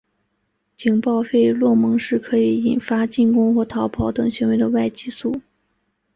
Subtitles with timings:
[0.75, 5.39] 警报费洛蒙是可以引发进攻或逃跑等行为的外激素。